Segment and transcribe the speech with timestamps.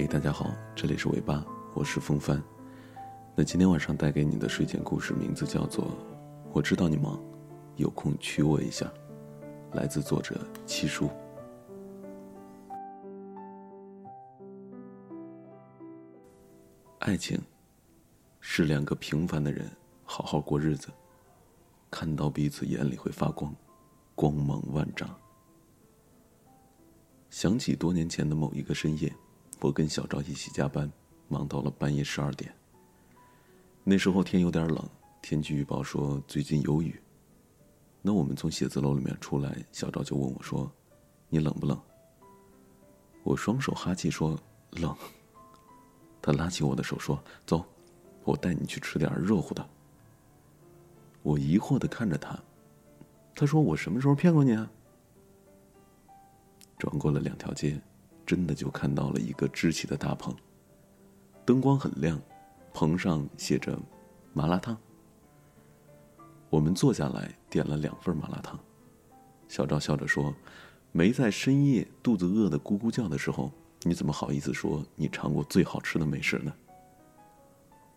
[0.00, 2.42] 嘿，大家好，这里是尾巴，我是风帆。
[3.36, 5.84] 那今天晚上带给你的睡前故事名字叫做
[6.54, 7.22] 《我知道你忙，
[7.76, 8.90] 有空娶我一下》，
[9.76, 11.10] 来自作者七叔。
[17.00, 17.38] 爱情
[18.40, 19.70] 是两个平凡的人
[20.02, 20.88] 好好过日子，
[21.90, 23.54] 看到彼此眼里会发光，
[24.14, 25.14] 光芒万丈。
[27.28, 29.14] 想起多年前的某一个深夜。
[29.60, 30.90] 我跟小赵一起加班，
[31.28, 32.52] 忙到了半夜十二点。
[33.84, 34.88] 那时候天有点冷，
[35.20, 36.98] 天气预报说最近有雨。
[38.00, 40.70] 那我们从写字楼里面出来，小赵就问我说
[41.28, 41.78] ：“你冷不冷？”
[43.22, 44.38] 我双手哈气说
[44.80, 44.96] ：“冷。”
[46.22, 47.62] 他拉起我的手说：“走，
[48.24, 49.68] 我带你去吃点热乎的。”
[51.22, 52.38] 我疑惑的看着他，
[53.34, 54.70] 他说：“我什么时候骗过你啊？”
[56.78, 57.78] 转过了两条街。
[58.30, 60.32] 真的就看到了一个支起的大棚，
[61.44, 62.16] 灯光很亮，
[62.72, 63.76] 棚上写着
[64.32, 64.76] “麻辣烫”。
[66.48, 68.56] 我们坐下来点了两份麻辣烫，
[69.48, 70.32] 小赵笑着说
[70.92, 73.50] ：“没在深夜肚子饿得咕咕叫的时候，
[73.82, 76.54] 你怎么好意思说你尝过最好吃的美食呢？”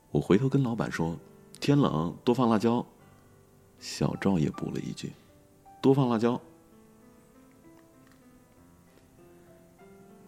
[0.10, 1.16] 我回头跟老板说
[1.62, 2.84] ：“天冷多放辣椒。”
[3.78, 5.14] 小赵也补了一句
[5.80, 6.42] ：“多放辣椒。”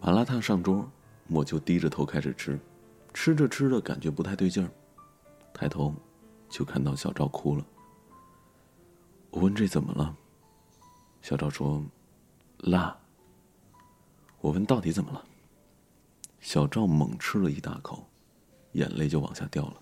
[0.06, 0.88] 麻辣烫上桌，
[1.26, 2.56] 我就低着头开始吃，
[3.12, 4.70] 吃着吃着感觉不太对劲儿，
[5.52, 5.92] 抬头
[6.48, 7.66] 就看到小赵哭了。
[9.30, 10.16] 我问这怎么了？
[11.22, 11.84] 小赵说
[12.70, 12.96] ：“辣。”
[14.38, 15.24] 我问到底怎么了？
[16.38, 18.06] 小赵猛吃了一大口，
[18.74, 19.74] 眼泪就往下掉了。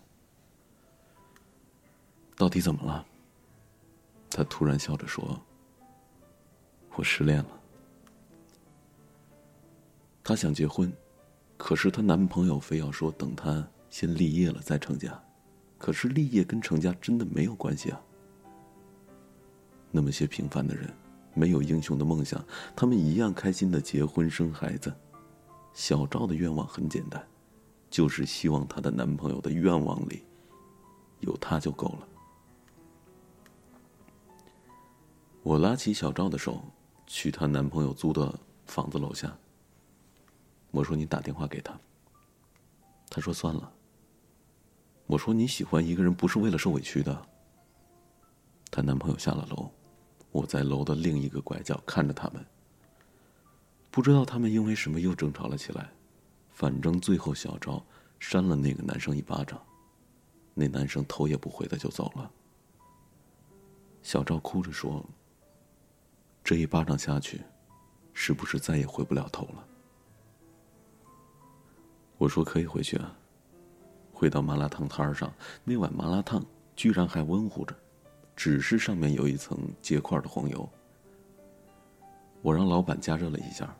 [2.34, 3.04] 到底怎么了？
[4.30, 5.38] 他突然笑着说
[6.96, 7.48] ：“我失恋了。”
[10.24, 10.90] 她想结婚，
[11.58, 15.22] 可是她男朋友非要说等她先立业了再成家，
[15.76, 18.00] 可是立业跟成家真的没有关系啊。
[19.90, 20.90] 那么些平凡的人，
[21.34, 22.42] 没有英雄的梦想，
[22.74, 24.92] 他们一样开心的结婚生孩子。
[25.74, 27.22] 小赵的愿望很简单，
[27.90, 30.24] 就是希望她的男朋友的愿望里
[31.20, 32.08] 有她就够了。
[35.42, 36.62] 我拉起小赵的手，
[37.06, 39.36] 去她男朋友租的房子楼下。
[40.74, 41.72] 我说你打电话给他。
[43.08, 43.72] 他说算了。
[45.06, 47.26] 我说你喜欢一个人不是为了受委屈的。
[48.72, 49.70] 她男朋友下了楼，
[50.32, 52.44] 我在楼的另一个拐角看着他们。
[53.92, 55.88] 不知道他们因为什么又争吵了起来，
[56.50, 57.80] 反正最后小赵
[58.18, 59.64] 扇了那个男生一巴掌，
[60.54, 62.28] 那男生头也不回的就走了。
[64.02, 65.04] 小赵哭着说
[66.42, 67.42] ：“这一巴掌下去，
[68.12, 69.64] 是不是再也回不了头了？”
[72.18, 73.16] 我说可以回去啊。
[74.12, 75.32] 回到麻辣烫摊上，
[75.64, 76.42] 那碗麻辣烫
[76.76, 77.74] 居然还温乎着，
[78.36, 80.68] 只是上面有一层结块的黄油。
[82.40, 83.74] 我让老板加热了一下。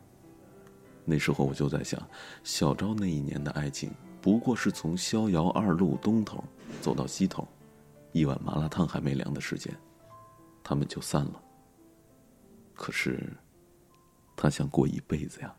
[1.05, 2.01] 那时候我就在想，
[2.43, 3.91] 小昭那一年的爱情，
[4.21, 6.43] 不过是从逍遥二路东头
[6.81, 7.47] 走到西头，
[8.11, 9.73] 一碗麻辣烫还没凉的时间，
[10.63, 11.41] 他们就散了。
[12.73, 13.31] 可是，
[14.35, 15.55] 他想过一辈子呀。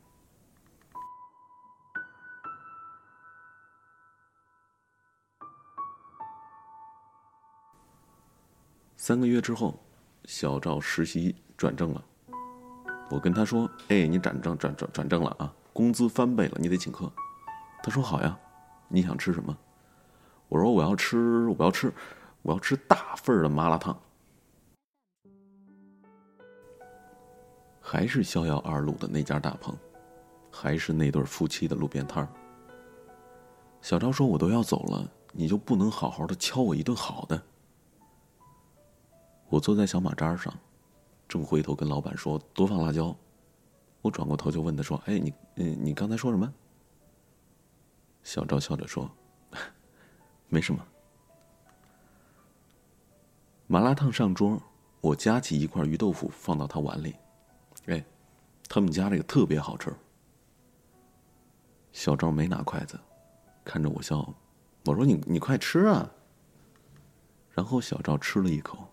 [9.07, 9.79] 三个月之后，
[10.25, 12.05] 小赵实习转正了。
[13.09, 17.09] 我跟他说：“哎，你转正转转转正了啊，工资翻倍了，你得请客。”
[17.85, 18.37] 他说：“好呀，
[18.89, 19.57] 你想吃什么？”
[20.51, 21.95] 我说：“我要吃，我要吃，
[22.43, 23.97] 我要吃大份的麻辣烫。”
[27.81, 29.73] 还是逍遥二路的那家大棚，
[30.51, 32.29] 还是那对夫妻的路边摊儿。
[33.81, 37.41] 小赵说：“我都要走了，你就不能好好的敲我一顿好的？”
[39.49, 40.53] 我坐在小马扎上，
[41.29, 43.17] 正回头跟老板说多放辣椒。
[44.03, 46.53] 我转过头就问他说：“哎，你嗯，你刚才说什么？”
[48.23, 49.11] 小赵笑着说
[50.49, 50.85] ：“没什么。”
[53.69, 54.61] 麻辣烫上桌，
[55.01, 57.15] 我夹起一块鱼豆腐放到他碗里。
[57.87, 58.05] 哎，
[58.69, 59.93] 他们家这个特别好吃。
[61.93, 62.99] 小赵没拿筷子，
[63.65, 64.35] 看着我笑。
[64.85, 66.09] 我说：“你你快吃啊！”
[67.51, 68.87] 然后小赵吃了一口。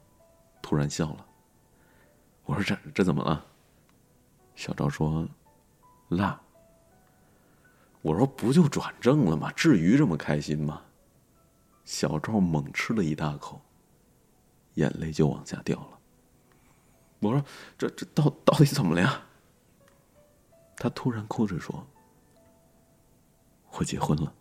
[0.63, 1.25] 突然笑了，
[2.45, 3.45] 我说：“这这怎么了？”
[4.55, 5.27] 小赵说
[6.09, 6.41] ：“辣。”
[8.01, 9.51] 我说：“不就转正了吗？
[9.51, 10.81] 至于这么开心吗？”
[11.85, 13.61] 小赵猛吃了一大口，
[14.75, 15.99] 眼泪就往下掉了。
[17.19, 17.45] 我说
[17.77, 19.21] ：“这这到到底怎么了呀？”
[20.77, 21.85] 他突然哭着说
[23.71, 24.33] ：“我结婚了。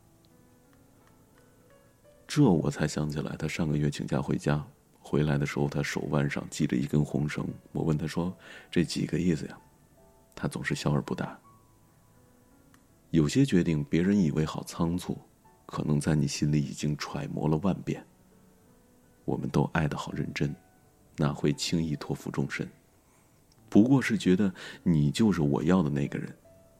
[2.28, 4.64] 这我才想起来，他上个月请假回家，
[5.02, 7.46] 回来的时候他手腕上系着一根红绳。
[7.72, 8.34] 我问他说
[8.70, 9.58] ：“这几个意思呀？”
[10.34, 11.38] 他总是笑而不答。
[13.10, 15.18] 有些决定，别人以为好仓促，
[15.66, 18.02] 可能在你心里已经揣摩了万遍。
[19.24, 20.54] 我们都爱得好认真，
[21.16, 22.66] 哪会轻易托付终身？
[23.68, 24.52] 不过是觉得
[24.82, 26.34] 你就是我要的那个人。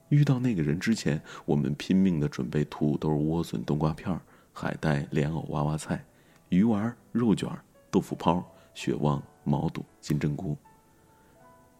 [0.09, 4.19] 遇到那个人之前，我们拼命的准备土豆、莴笋、冬瓜片、
[4.51, 6.03] 海带、莲藕、娃娃菜、
[6.49, 7.49] 鱼丸、肉卷、
[7.93, 8.43] 豆腐泡、
[8.73, 10.57] 血旺、毛肚、金针菇。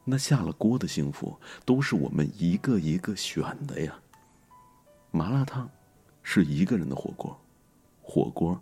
[0.03, 3.99] 那下了锅的幸福，都是我们一个一个选的呀。
[5.09, 5.67] 麻辣烫，
[6.21, 7.35] 是一个人的火锅；
[8.03, 8.61] 火锅，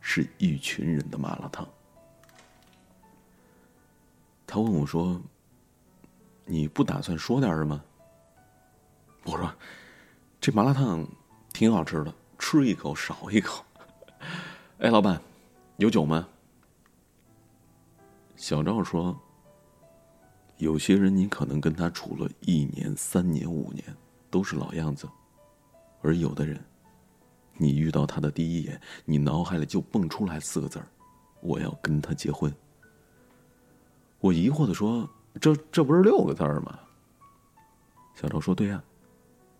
[0.00, 1.64] 是一群人的麻辣烫。
[4.44, 5.22] 他问我说
[6.44, 7.80] ：“你不打算说点什么？”
[9.22, 9.54] 我说
[10.40, 11.06] ：“这麻辣烫
[11.52, 13.64] 挺好吃的，吃一口少一口。”
[14.80, 15.22] 哎，老板，
[15.76, 16.26] 有酒吗？
[18.40, 19.14] 小赵说。
[20.56, 23.84] 有些人，你可能跟他处了一年、三年、五年，
[24.30, 25.06] 都是老样子；
[26.00, 26.58] 而有的人，
[27.58, 30.86] 你遇到他的第一眼，你脑海里就蹦出来四个字儿
[31.40, 32.50] ：“我要跟他结婚。”
[34.20, 35.08] 我疑惑的说
[35.38, 36.78] ：“这这不是六个字儿吗？”
[38.16, 38.82] 小赵说：“对呀，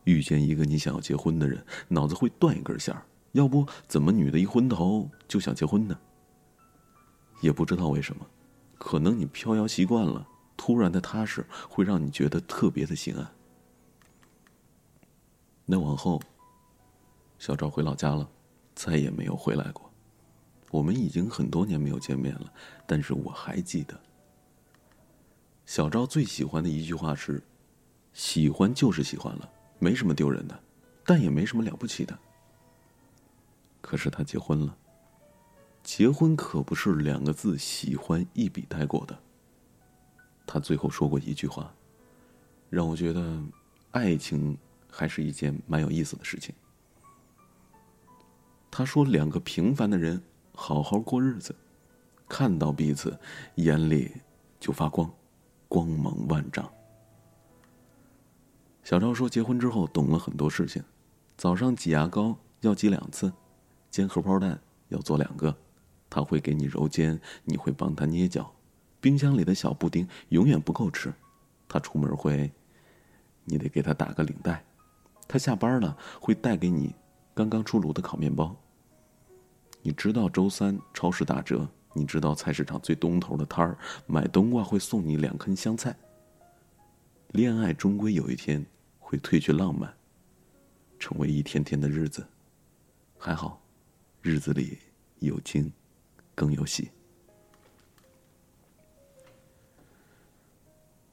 [0.04, 5.98] 遇见一个你想要结婚的人，脑子会断一根线儿，要不怎么女的一昏头就想结婚呢？
[7.42, 8.26] 也不知道为什么，
[8.80, 13.26] 可能你飘摇习惯了。”突然的踏实会让你觉得特别的心安。
[15.64, 16.20] 那往后，
[17.38, 18.28] 小赵回老家了，
[18.74, 19.90] 再也没有回来过。
[20.70, 22.52] 我们已经很多年没有见面了，
[22.86, 23.98] 但是我还记得。
[25.64, 27.42] 小赵最喜欢的一句话是
[28.12, 30.62] ：“喜欢就是喜欢了，没什么丢人的，
[31.06, 32.18] 但也没什么了不起的。”
[33.80, 34.76] 可是他结婚了，
[35.82, 39.18] 结婚可不是两个字“喜欢”一笔带过的。
[40.46, 41.72] 他最后说过一句话，
[42.68, 43.40] 让我觉得，
[43.92, 44.56] 爱情
[44.90, 46.54] 还是一件蛮有意思的事情。
[48.70, 50.22] 他说：“两个平凡的人
[50.54, 51.54] 好好过日子，
[52.28, 53.18] 看到彼此，
[53.56, 54.12] 眼里
[54.60, 55.12] 就发光，
[55.68, 56.70] 光芒万丈。”
[58.82, 60.82] 小赵说：“结婚之后懂了很多事情，
[61.36, 63.32] 早上挤牙膏要挤两次，
[63.90, 65.56] 煎荷包蛋要做两个，
[66.10, 68.52] 他会给你揉肩，你会帮他捏脚。”
[69.00, 71.10] 冰箱里的小布丁永远不够吃，
[71.66, 72.52] 他出门会，
[73.46, 74.62] 你得给他打个领带。
[75.26, 76.94] 他下班了会带给你
[77.32, 78.54] 刚刚出炉的烤面包。
[79.80, 85.96] 你知道周三超市打折，你知道菜市场最东头的摊儿买冬瓜会送你两根香菜。
[87.28, 88.66] 恋爱终归有一天
[88.98, 89.94] 会褪去浪漫，
[90.98, 92.26] 成为一天天的日子。
[93.16, 93.62] 还好，
[94.20, 94.76] 日子里
[95.20, 95.72] 有惊，
[96.40, 96.90] 更有喜。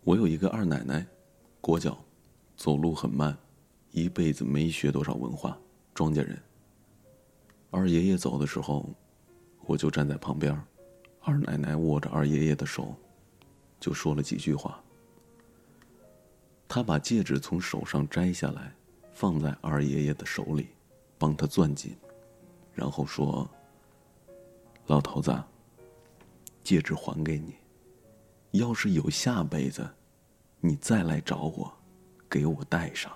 [0.06, 1.06] 我有一个二奶奶，
[1.60, 2.02] 裹脚，
[2.56, 3.38] 走路很慢，
[3.92, 5.60] 一辈子没学多少文化，
[5.94, 6.42] 庄稼人。
[7.72, 8.90] 二爷爷走的时候，
[9.66, 10.58] 我就站在旁边，
[11.20, 12.96] 二奶奶握着二爷爷的手，
[13.82, 14.82] 就说了几句话。
[16.70, 18.74] 他把戒指从手上摘下来，
[19.12, 20.69] 放在二爷爷的手里，
[21.18, 21.98] 帮他攥紧，
[22.74, 23.46] 然后说
[24.88, 25.32] ：“老头子，
[26.64, 27.56] 戒指还给你。
[28.52, 29.88] 要是有下辈子。”
[30.60, 31.72] 你再来找我，
[32.28, 33.16] 给我戴上。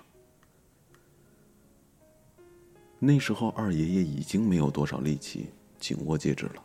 [3.00, 5.50] 那时候二爷爷已经没有多少力气
[5.80, 6.64] 紧握戒指了，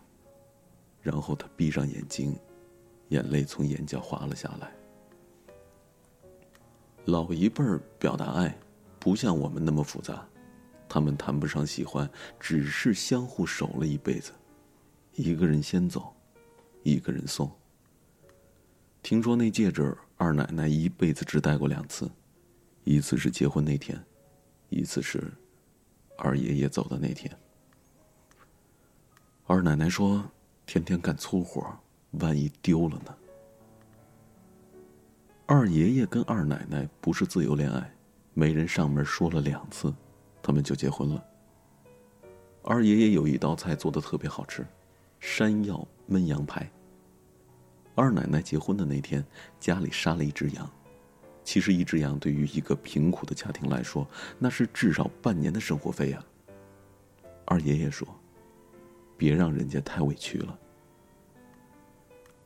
[1.02, 2.38] 然后他闭上眼睛，
[3.10, 4.72] 眼泪从眼角滑了下来。
[7.06, 8.56] 老一辈儿表达爱，
[9.00, 10.24] 不像我们那么复杂，
[10.88, 12.08] 他们谈不上喜欢，
[12.40, 14.32] 只是相互守了一辈子，
[15.18, 16.14] 一个人先走，
[16.84, 17.52] 一个人送。
[19.02, 19.98] 听说那戒指。
[20.20, 22.10] 二奶奶一辈子只戴过两次，
[22.84, 24.04] 一次是结婚那天，
[24.70, 25.32] 一次是
[26.18, 27.32] 二爷爷走的那天。
[29.46, 30.24] 二奶奶说
[30.66, 31.72] ：“天天干粗活，
[32.14, 33.16] 万一丢了呢？”
[35.46, 37.96] 二爷爷跟二奶奶不是自由恋爱，
[38.34, 39.94] 媒人上门说了两次，
[40.42, 41.24] 他们就结婚了。
[42.64, 44.66] 二爷爷有一道菜做的特别好吃，
[45.30, 46.68] 山药焖羊排。
[47.96, 49.24] 二奶奶结婚的那天，
[49.60, 50.68] 家里杀了一只羊。
[51.44, 54.08] 其实，一只羊对于一个贫苦的家庭来说，
[54.40, 56.24] 那是至少半年的生活费呀。
[57.44, 58.08] 二爷爷说
[59.18, 60.58] ：“别让人家太委屈了。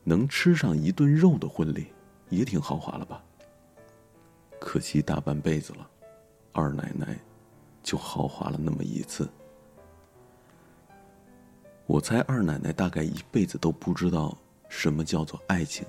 [0.04, 1.86] 能吃上一顿肉的婚礼，
[2.30, 3.24] 也挺豪华了吧？
[4.60, 5.88] 可惜大半辈子了，
[6.52, 7.18] 二奶奶
[7.84, 9.30] 就豪华了那么一次。
[11.92, 14.38] 我猜二奶奶大概一辈子都不知道
[14.70, 15.86] 什么叫做爱情。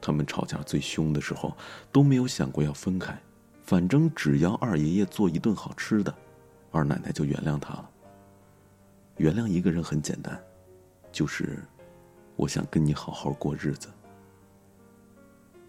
[0.00, 1.56] 他们吵架最凶的时候
[1.90, 3.20] 都没有想过要分开，
[3.64, 6.14] 反正只要二爷爷做一顿好吃的，
[6.70, 7.90] 二奶奶就原谅他了。
[9.16, 10.40] 原谅一个人很简单，
[11.10, 11.64] 就是
[12.36, 13.88] 我想跟你好好过日子。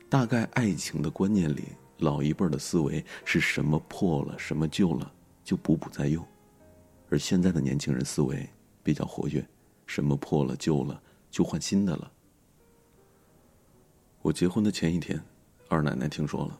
[0.07, 5.11] 大概爱情的观念里，老一辈的思维是什么破了什么旧了
[5.43, 6.23] 就补补再用，
[7.09, 8.47] 而现在的年轻人思维
[8.83, 9.47] 比较活跃，
[9.85, 12.11] 什么破了旧了就换新的了。
[14.21, 15.21] 我结婚的前一天，
[15.67, 16.59] 二奶奶听说了，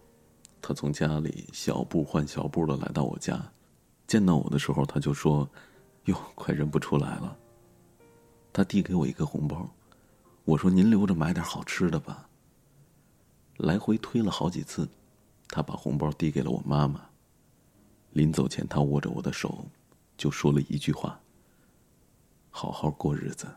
[0.61, 3.51] 她从家里小步换小步的来到我家，
[4.07, 5.49] 见到我的时候，她就说
[6.05, 7.38] ：“哟，快认不出来了。”
[8.53, 9.69] 她递给我一个红包，
[10.45, 12.27] 我说：“您留着买点好吃的吧。”
[13.57, 14.88] 来回推了好几次，
[15.49, 17.07] 她把红包递给了我妈妈。
[18.11, 19.65] 临走前，她握着我的手，
[20.17, 21.19] 就说了一句话
[22.50, 23.48] ：“好好过日子。”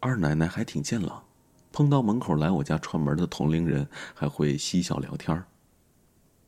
[0.00, 1.24] 二奶奶还挺健朗。
[1.74, 5.42] 碰到门口来我家串门的同龄人，还会嬉笑聊天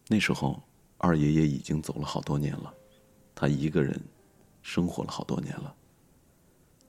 [0.07, 0.63] 那时候，
[0.99, 2.75] 二爷爷已经走了好多年了，
[3.35, 3.99] 他一个人
[4.61, 5.75] 生活了好多年了。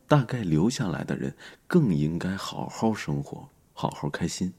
[0.05, 1.33] 大概留下来的人
[1.65, 4.53] 更应该好好生活，好好开心，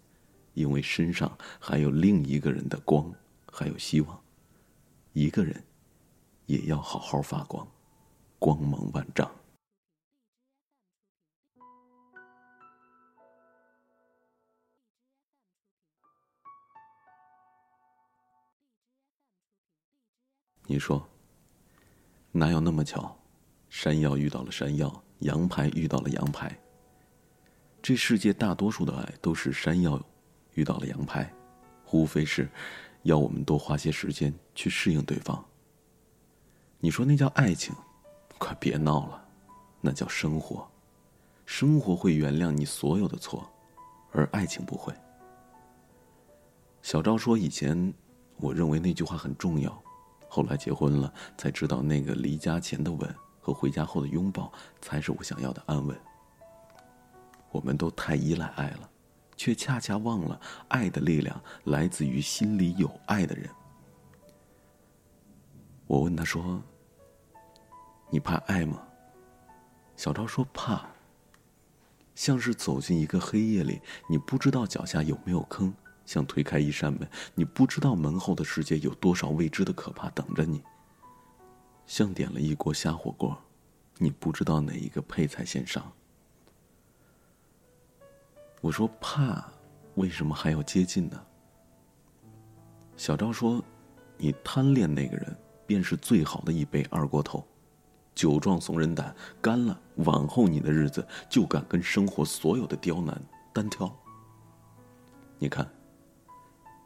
[0.55, 3.13] 因为身上还有另一个人的光，
[3.53, 4.19] 还有希望。
[5.13, 5.63] 一个人
[6.47, 7.69] 也要好好发光，
[8.39, 9.31] 光芒万丈。
[20.69, 21.09] 你说，
[22.33, 23.17] 哪有那么巧？
[23.69, 26.59] 山药遇到了山药，羊排遇到了羊排。
[27.81, 30.05] 这世界大多数的爱都是山药
[30.55, 31.33] 遇到了羊排，
[31.93, 32.49] 无非是
[33.05, 35.45] 要我们多花些时间去适应对方。
[36.81, 37.73] 你说那叫爱情？
[38.39, 39.25] 快别闹了，
[39.81, 40.67] 那叫生活。
[41.45, 43.49] 生活会原谅你所有的错，
[44.13, 44.93] 而爱情不会。
[46.83, 47.93] 小赵说：“以前
[48.37, 49.83] 我认为那句话很重要。”
[50.29, 55.97] 后来结婚了，才知道那个离家前的吻和回家后的拥抱才是我想要的安稳。
[57.53, 58.91] 我们都太依赖爱了，
[59.37, 60.39] 却恰恰忘了
[60.69, 63.49] 爱的力量来自于心里有爱的人。
[65.87, 66.61] 我问他说
[68.11, 68.83] ：“你怕爱吗？”
[69.97, 70.87] 小赵说：“怕。”
[72.15, 75.73] 像是走进一个黑夜里，你不知道脚下有没有坑。
[76.07, 80.63] 像推开一扇门，你不知道门后的世界有多少未知的可怕等着你。
[81.85, 83.37] 像点了一锅虾火锅，
[83.99, 85.93] 你不知道哪一个配菜先上。
[88.61, 89.45] 我说怕，
[89.97, 91.21] 为什么还要接近呢？
[92.97, 93.63] 小赵说
[94.17, 95.37] ：“你贪恋那个人，
[95.67, 97.45] 便是最好的一杯二锅头，
[98.17, 103.17] 酒壮怂人胆，干了，往后你的日子就敢跟生活所有的刁难
[103.53, 103.89] 单挑。
[105.39, 105.65] 你看。”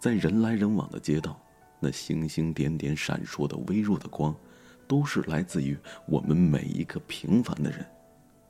[0.01, 1.39] 在人来人往的街道，
[1.79, 4.35] 那星星点点闪烁的微弱的光，
[4.89, 7.87] 都是来自于我们每一个平凡的人。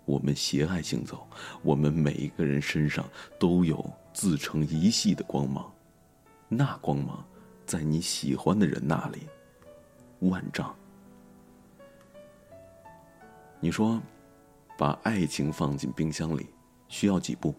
[0.04, 1.26] 我们携爱行走，
[1.62, 3.04] 我们每一个人身上
[3.36, 5.68] 都有自成一系的光芒。
[6.48, 7.26] 那光芒，
[7.66, 9.26] 在你喜欢的人那里，
[10.28, 10.72] 万丈。
[13.62, 14.00] 你说，
[14.78, 16.46] 把爱情放进冰箱里，
[16.88, 17.54] 需要几步？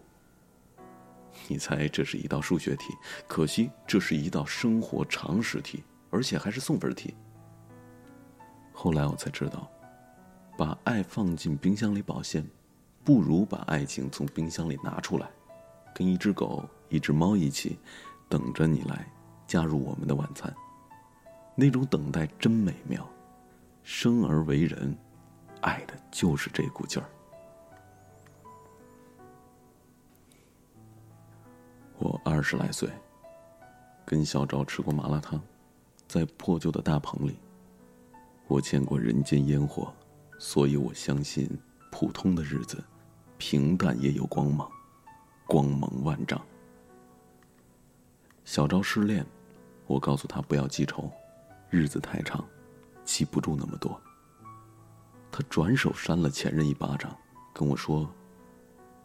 [1.46, 2.92] 你猜这是一道数学题，
[3.28, 7.14] 可惜这是一道生活常识题，而且还是送分题。
[8.72, 9.70] 后来我才知道，
[10.58, 12.44] 把爱放进冰箱里保鲜，
[13.04, 15.30] 不如把爱情从冰箱里拿出来，
[15.94, 17.78] 跟一只狗、一只猫一起，
[18.28, 19.06] 等着你来
[19.46, 20.52] 加入我们的晚餐。
[21.54, 23.08] 那种等待真美妙，
[23.84, 24.96] 生而为人，
[25.62, 27.08] 爱的就是这股劲儿。
[31.98, 32.90] 我二十来岁，
[34.04, 35.40] 跟小赵吃过麻辣烫，
[36.06, 37.38] 在破旧的大棚里，
[38.48, 39.92] 我见过人间烟火，
[40.38, 41.48] 所以我相信
[41.90, 42.82] 普通的日子，
[43.38, 44.68] 平淡也有光芒，
[45.46, 46.40] 光芒万丈。
[48.44, 49.24] 小赵失恋，
[49.86, 51.08] 我告诉他不要记仇，
[51.70, 52.44] 日子太长，
[53.04, 54.00] 记不住那么多。
[55.32, 57.16] 他转手扇了前任一巴掌
[57.54, 58.08] 跟我说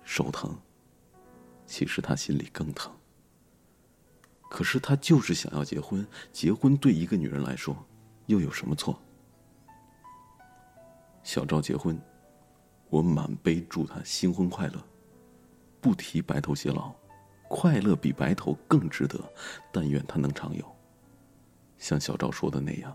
[0.04, 0.54] 手疼
[1.66, 2.94] 其实他心里更疼。
[4.50, 7.76] 可是他就是想要结婚结婚对一个女人来说
[8.26, 8.98] 又有什么错？
[11.24, 12.00] 小赵结婚
[12.90, 14.82] 我满杯祝他新婚快乐
[15.82, 16.94] 不提白头偕老
[17.50, 19.18] 快乐比白头更值得
[19.72, 20.76] 但愿他能常有。
[21.78, 22.94] 像小赵说的那样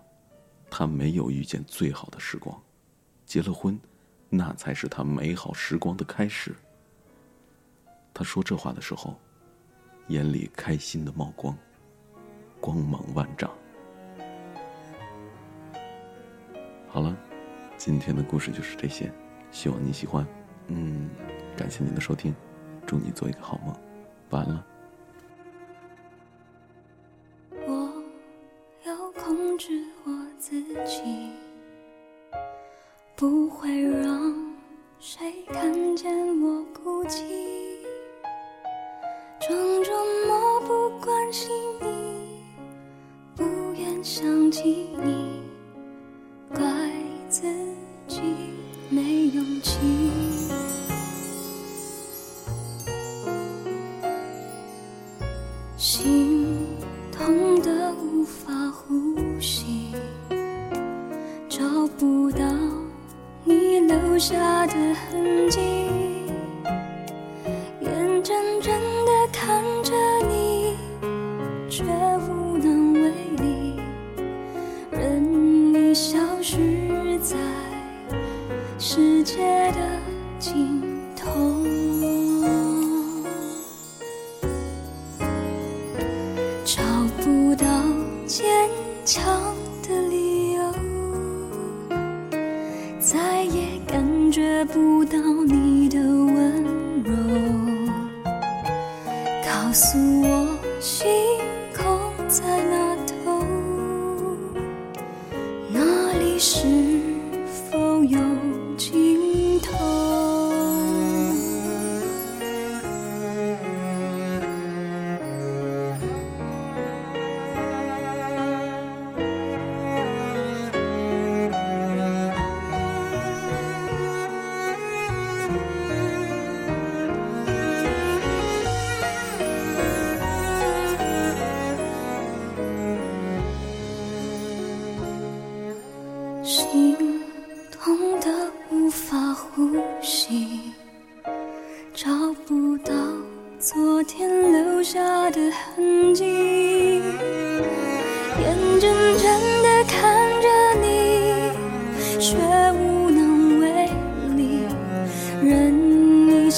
[0.70, 2.62] 他没有遇见最好的时光。
[3.32, 3.80] 结了婚
[4.28, 6.54] 那才是他美好时光的开始。
[8.12, 9.18] 他说这话的时候
[10.08, 11.56] 眼里开心的冒光
[12.60, 13.50] 光芒万丈。
[16.86, 17.16] 好了
[17.78, 19.10] 今天的故事就是这些
[19.50, 20.26] 希望你喜欢。
[20.66, 21.08] 嗯
[21.56, 22.34] 感谢您的收听
[22.86, 23.74] 祝你做一个好梦。
[24.28, 24.71] 晚安了。
[49.62, 50.01] 情。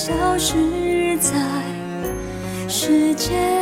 [0.06, 1.32] 消失在
[2.68, 3.53] 世界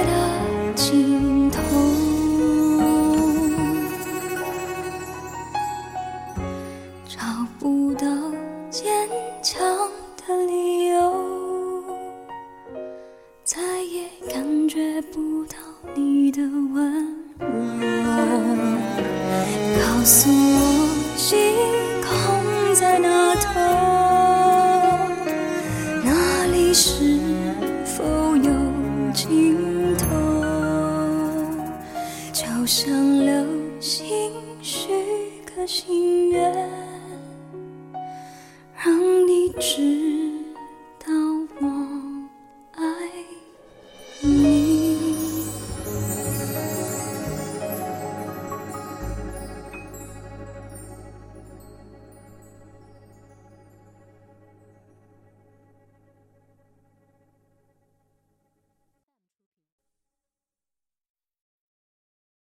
[32.73, 33.12] 想。